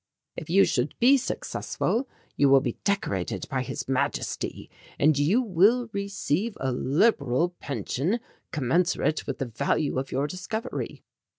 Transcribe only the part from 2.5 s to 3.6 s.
be decorated